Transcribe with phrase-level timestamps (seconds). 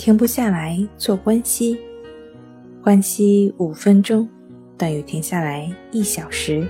[0.00, 1.78] 停不下来做关系，
[2.82, 4.26] 关系五分钟
[4.78, 6.66] 等于停下来一小时。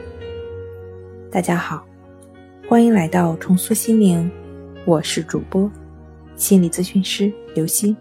[1.30, 1.86] 大家好，
[2.68, 4.28] 欢迎来到重塑心灵，
[4.84, 5.70] 我是主播
[6.34, 7.96] 心理咨询师刘星。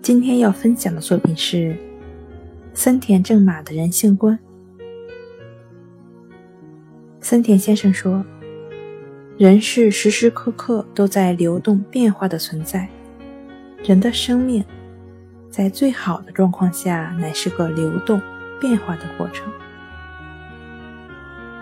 [0.00, 1.76] 今天要分享的作品是
[2.72, 4.38] 森田正马的人性观。
[7.20, 8.24] 森田先生说
[9.36, 12.88] ：“人是时时刻刻都在流动变化的存在。”
[13.82, 14.62] 人的生命，
[15.48, 18.20] 在最好的状况下，乃是个流动
[18.60, 19.50] 变化的过程。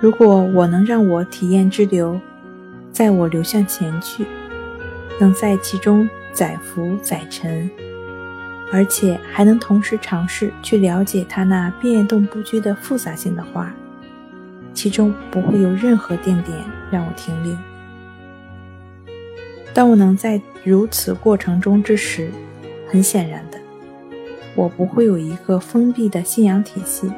[0.00, 2.20] 如果我能让我体验之流，
[2.91, 4.27] 在我流向前去，
[5.20, 7.70] 能在其中载浮载沉，
[8.72, 13.72] 而且还能同时尝试去了解它那变动不居的复杂性的话，
[14.74, 16.58] 其中不会有任何定点
[16.91, 17.56] 让我停留。
[19.74, 22.30] 当我能在如此过程中之时，
[22.88, 23.58] 很显然的，
[24.55, 27.10] 我不会有一个封闭的信仰体系。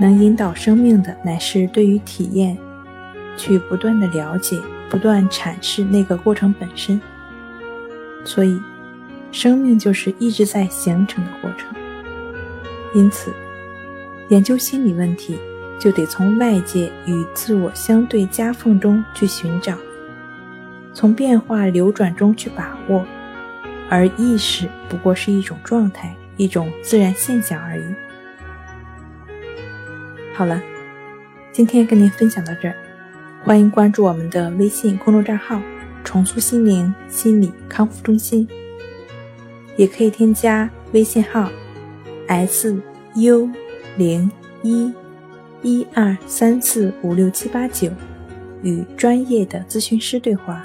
[0.00, 2.56] 能引导生命的，乃是对于体验，
[3.36, 4.56] 去不断的了解、
[4.88, 7.00] 不断阐释那个过程本身。
[8.24, 8.60] 所以，
[9.32, 11.74] 生命就是一直在形成的过程。
[12.94, 13.32] 因此，
[14.28, 15.36] 研究心理问题，
[15.80, 19.76] 就得从外界与自我相对夹缝中去寻找。
[20.98, 23.06] 从变化流转中去把握，
[23.88, 27.84] 而意识不过是一种状态，一种自然现象而已。
[30.34, 30.60] 好了，
[31.52, 32.74] 今天跟您分享到这儿，
[33.44, 35.62] 欢迎关注我们的微信公众账号
[36.02, 38.48] “重塑心灵心理康复中心”，
[39.78, 41.48] 也可以添加微信号
[42.26, 42.76] “s
[43.14, 43.48] u
[43.96, 44.28] 零
[44.64, 44.92] 一
[45.62, 47.88] 一二三四五六七八九”，
[48.64, 50.64] 与专业的咨询师对话。